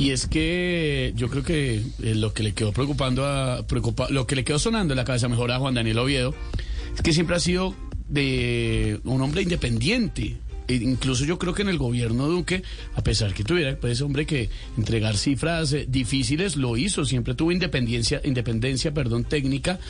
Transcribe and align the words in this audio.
Y 0.00 0.12
es 0.12 0.26
que 0.26 1.12
yo 1.14 1.28
creo 1.28 1.42
que 1.42 1.82
eh, 2.02 2.14
lo 2.14 2.32
que 2.32 2.42
le 2.42 2.54
quedó 2.54 2.72
preocupando 2.72 3.26
a 3.26 3.66
preocupa, 3.66 4.08
lo 4.08 4.26
que 4.26 4.34
le 4.34 4.44
quedó 4.44 4.58
sonando 4.58 4.94
en 4.94 4.96
la 4.96 5.04
cabeza 5.04 5.28
mejor 5.28 5.52
a 5.52 5.58
Juan 5.58 5.74
Daniel 5.74 5.98
Oviedo 5.98 6.34
es 6.94 7.02
que 7.02 7.12
siempre 7.12 7.36
ha 7.36 7.38
sido 7.38 7.74
de 8.08 8.98
un 9.04 9.20
hombre 9.20 9.42
independiente. 9.42 10.38
E 10.68 10.74
incluso 10.76 11.26
yo 11.26 11.38
creo 11.38 11.52
que 11.52 11.60
en 11.60 11.68
el 11.68 11.76
gobierno 11.76 12.28
Duque, 12.28 12.62
a 12.94 13.02
pesar 13.02 13.34
que 13.34 13.44
tuviera 13.44 13.76
pues 13.76 14.00
hombre 14.00 14.24
que 14.24 14.48
entregar 14.78 15.18
cifras 15.18 15.74
eh, 15.74 15.84
difíciles, 15.86 16.56
lo 16.56 16.78
hizo, 16.78 17.04
siempre 17.04 17.34
tuvo 17.34 17.52
independencia, 17.52 18.22
independencia, 18.24 18.94
perdón, 18.94 19.24
técnica 19.24 19.80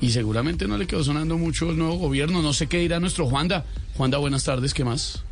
y 0.00 0.10
seguramente 0.10 0.66
no 0.66 0.78
le 0.78 0.88
quedó 0.88 1.04
sonando 1.04 1.38
mucho 1.38 1.70
el 1.70 1.78
nuevo 1.78 1.94
gobierno. 1.94 2.42
No 2.42 2.54
sé 2.54 2.66
qué 2.66 2.78
dirá 2.78 2.98
nuestro 2.98 3.28
Juanda. 3.28 3.64
Juanda, 3.96 4.18
buenas 4.18 4.42
tardes, 4.42 4.74
¿qué 4.74 4.82
más? 4.82 5.22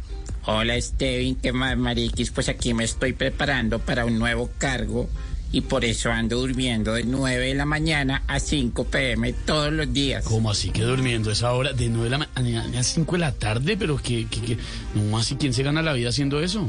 Hola 0.47 0.81
Steven, 0.81 1.37
¿qué 1.37 1.53
más 1.53 1.77
Mariquis? 1.77 2.31
Pues 2.31 2.49
aquí 2.49 2.73
me 2.73 2.85
estoy 2.85 3.13
preparando 3.13 3.79
para 3.81 4.07
un 4.07 4.19
nuevo 4.19 4.51
cargo 4.59 5.09
y 5.53 5.61
por 5.63 5.85
eso 5.85 6.11
ando 6.11 6.39
durmiendo 6.39 6.95
de 6.95 7.05
9 7.05 7.49
de 7.49 7.55
la 7.55 7.67
mañana 7.67 8.23
a 8.27 8.41
5 8.41 8.85
pm 8.85 9.33
todos 9.33 9.73
los 9.73 9.93
días. 9.93 10.25
¿Cómo 10.25 10.51
así 10.51 10.71
que 10.71 10.83
durmiendo 10.83 11.31
esa 11.31 11.53
hora 11.53 11.73
de 11.73 11.89
9 11.89 12.05
de 12.05 12.11
la 12.19 12.29
mañana 12.35 12.81
a 12.81 12.83
5 12.83 13.13
de 13.13 13.19
la 13.19 13.33
tarde? 13.33 13.77
Pero 13.77 13.97
que, 13.99 14.27
que, 14.27 14.41
que 14.41 14.59
no 14.95 15.03
más, 15.11 15.31
¿y 15.31 15.37
quién 15.37 15.53
se 15.53 15.63
gana 15.63 15.83
la 15.83 15.93
vida 15.93 16.09
haciendo 16.09 16.41
eso? 16.41 16.67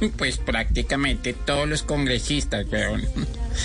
Pues 0.18 0.36
prácticamente 0.36 1.32
todos 1.32 1.66
los 1.66 1.82
congresistas, 1.82 2.66
weón. 2.70 3.02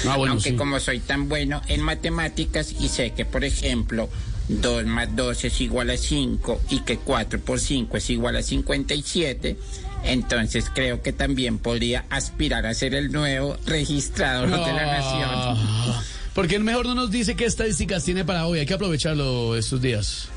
Ah, 0.08 0.16
bueno, 0.16 0.34
Aunque 0.36 0.52
sí. 0.52 0.56
como 0.56 0.80
soy 0.80 1.00
tan 1.02 1.28
bueno 1.28 1.62
en 1.68 1.82
matemáticas 1.82 2.74
y 2.80 2.88
sé 2.88 3.12
que, 3.12 3.26
por 3.26 3.44
ejemplo, 3.44 4.08
2 4.48 4.86
más 4.86 5.16
2 5.16 5.46
es 5.46 5.62
igual 5.62 5.90
a 5.90 5.98
5 5.98 6.62
y 6.70 6.80
que 6.82 6.98
4 6.98 7.40
por 7.40 7.60
5 7.60 7.98
es 7.98 8.10
igual 8.10 8.36
a 8.36 8.42
57, 8.42 9.58
entonces 10.04 10.66
creo 10.74 11.02
que 11.02 11.14
también 11.14 11.58
podría 11.58 12.06
aspirar 12.10 12.66
a 12.66 12.74
ser 12.74 12.94
el 12.96 13.12
nuevo 13.12 13.58
registrador 13.66 14.50
de 14.50 14.74
la 14.74 14.86
nación. 14.86 15.30
Ah, 15.32 16.04
Porque 16.34 16.56
él 16.56 16.64
mejor 16.64 16.86
no 16.86 16.96
nos 16.96 17.12
dice 17.12 17.36
qué 17.36 17.46
estadísticas 17.46 18.04
tiene 18.04 18.26
para 18.26 18.48
hoy. 18.48 18.60
Hay 18.60 18.66
que 18.66 18.74
aprovecharlo 18.74 19.56
estos 19.56 19.82
días. 19.82 20.28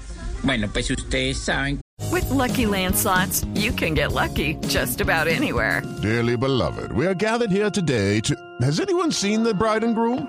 Bueno, 0.43 0.69
pues 0.73 0.91
ustedes 0.91 1.39
saben 1.39 1.81
With 2.11 2.29
Lucky 2.31 2.67
Land 2.67 2.97
slots, 2.97 3.45
you 3.55 3.73
can 3.73 3.95
get 3.95 4.13
lucky 4.13 4.57
just 4.69 5.01
about 5.01 5.27
anywhere. 5.29 5.83
Dearly 6.03 6.37
beloved, 6.37 6.93
we 6.93 7.07
are 7.07 7.15
gathered 7.15 7.51
here 7.51 7.71
today 7.71 8.21
to. 8.23 8.35
Has 8.61 8.81
anyone 8.81 9.11
seen 9.13 9.43
the 9.45 9.55
bride 9.55 9.85
and 9.85 9.95
groom? 9.95 10.29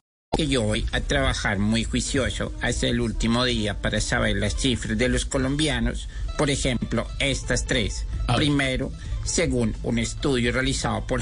Que 0.37 0.47
yo 0.47 0.61
voy 0.61 0.85
a 0.93 1.01
trabajar 1.01 1.59
muy 1.59 1.83
juicioso 1.83 2.53
hasta 2.61 2.87
el 2.87 3.01
último 3.01 3.43
día 3.43 3.81
para 3.81 3.99
saber 3.99 4.37
las 4.37 4.55
cifras 4.55 4.97
de 4.97 5.09
los 5.09 5.25
colombianos. 5.25 6.07
Por 6.37 6.49
ejemplo, 6.49 7.05
estas 7.19 7.65
tres. 7.65 8.05
Primero, 8.37 8.93
según 9.25 9.75
un 9.83 9.99
estudio 9.99 10.53
realizado 10.53 11.05
por 11.05 11.21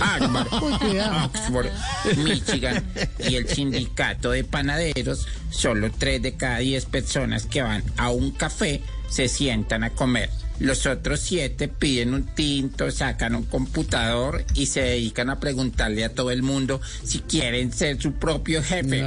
Harvard, 0.00 0.48
Oxford, 1.24 1.70
Michigan 2.18 2.84
y 3.18 3.36
el 3.36 3.48
sindicato 3.48 4.30
de 4.30 4.44
panaderos, 4.44 5.26
solo 5.50 5.90
tres 5.90 6.22
de 6.22 6.34
cada 6.34 6.58
diez 6.58 6.86
personas 6.86 7.46
que 7.46 7.62
van 7.62 7.82
a 7.96 8.10
un 8.10 8.30
café 8.30 8.82
se 9.08 9.28
sientan 9.28 9.84
a 9.84 9.90
comer. 9.90 10.30
Los 10.58 10.86
otros 10.86 11.20
siete 11.20 11.68
piden 11.68 12.14
un 12.14 12.24
tinto, 12.24 12.90
sacan 12.90 13.34
un 13.34 13.44
computador 13.44 14.44
y 14.54 14.66
se 14.66 14.82
dedican 14.82 15.28
a 15.28 15.40
preguntarle 15.40 16.04
a 16.04 16.14
todo 16.14 16.30
el 16.30 16.42
mundo 16.42 16.80
si 17.02 17.18
quieren 17.20 17.72
ser 17.72 18.00
su 18.00 18.12
propio 18.12 18.62
jefe. 18.62 19.02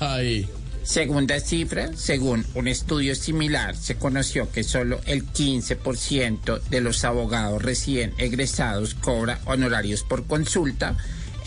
Ay. 0.00 0.48
Segunda 0.88 1.38
cifra, 1.38 1.90
según 1.96 2.46
un 2.54 2.66
estudio 2.66 3.14
similar, 3.14 3.76
se 3.76 3.96
conoció 3.96 4.50
que 4.50 4.64
solo 4.64 5.02
el 5.04 5.26
15% 5.30 6.62
de 6.62 6.80
los 6.80 7.04
abogados 7.04 7.62
recién 7.62 8.14
egresados 8.16 8.94
cobra 8.94 9.38
honorarios 9.44 10.02
por 10.02 10.26
consulta. 10.26 10.96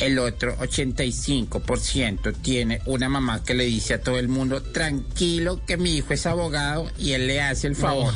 El 0.01 0.17
otro 0.17 0.57
85% 0.57 2.33
tiene 2.41 2.81
una 2.85 3.07
mamá 3.07 3.43
que 3.43 3.53
le 3.53 3.65
dice 3.65 3.93
a 3.93 4.01
todo 4.01 4.17
el 4.17 4.27
mundo, 4.29 4.61
tranquilo 4.63 5.63
que 5.65 5.77
mi 5.77 5.95
hijo 5.97 6.13
es 6.13 6.25
abogado 6.25 6.89
y 6.97 7.11
él 7.13 7.27
le 7.27 7.39
hace 7.41 7.67
el 7.67 7.75
favor. 7.75 8.11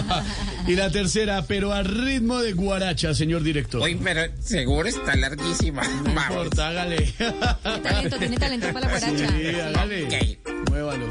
y 0.66 0.74
la 0.74 0.90
tercera, 0.90 1.44
pero 1.46 1.72
a 1.72 1.82
ritmo 1.84 2.40
de 2.40 2.52
guaracha, 2.52 3.14
señor 3.14 3.42
director. 3.44 3.80
Uy, 3.82 3.94
pero 4.02 4.22
seguro 4.40 4.88
está 4.88 5.14
larguísima. 5.14 5.82
no 5.86 6.12
Vamos. 6.14 6.24
importa, 6.30 6.68
hágale. 6.68 7.14
Talento, 7.82 8.18
tiene 8.18 8.36
talento 8.36 8.66
para 8.72 8.80
la 8.80 8.88
guaracha. 8.98 9.28
Sí, 9.28 9.60
hágale. 9.60 10.04
Ok. 10.06 10.68
Muévalo. 10.70 11.08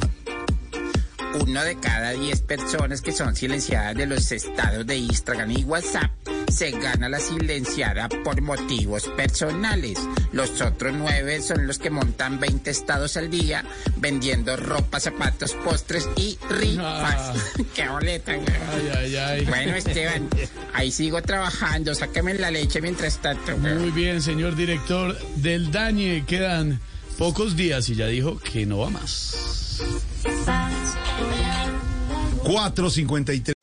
uno 1.40 1.64
de 1.64 1.80
cada 1.80 2.12
diez 2.12 2.42
personas 2.42 3.02
que 3.02 3.14
son 3.14 3.34
silenciadas 3.36 3.96
de 3.96 4.06
los 4.08 4.30
estados 4.34 4.86
de 4.86 4.98
Instagram 4.98 5.52
y 5.52 5.64
WhatsApp 5.64 6.12
se 6.52 6.72
gana 6.72 7.08
la 7.10 7.20
silenciada 7.20 8.10
por 8.24 8.42
motivos 8.42 9.08
personales. 9.16 9.98
Los 10.32 10.62
otros 10.62 10.94
nueve 10.98 11.42
son 11.42 11.68
los 11.68 11.78
que 11.80 11.90
montan 11.90 12.40
20 12.40 12.70
estados 12.70 13.18
al 13.18 13.30
día 13.30 13.64
vendiendo 13.98 14.56
ropa, 14.58 15.00
zapatos, 15.00 15.54
postres 15.64 16.10
y 16.18 16.38
rifas. 16.50 17.16
Ah. 17.18 17.34
¡Qué 17.76 17.88
boleta, 17.88 18.36
güey! 18.36 18.48
Ay, 18.74 18.92
ay, 18.98 19.16
ay. 19.16 19.46
Bueno, 19.46 19.76
Esteban, 19.76 20.28
ahí 20.74 20.92
sigo 20.92 21.22
trabajando. 21.22 21.96
Sáqueme 21.96 22.34
la 22.36 22.52
leche 22.52 22.82
mientras 22.82 23.22
tanto. 23.22 23.58
güey. 23.58 23.76
Muy 23.76 23.92
bien, 23.92 24.22
señor 24.22 24.56
director 24.56 25.18
del 25.38 25.72
Dañe. 25.72 26.26
Quedan 26.26 26.80
pocos 27.18 27.56
días 27.56 27.88
y 27.90 27.96
ya 27.96 28.08
dijo 28.08 28.38
que 28.40 28.66
no 28.66 28.80
va 28.80 28.90
más. 28.90 29.82
453. 32.44 33.61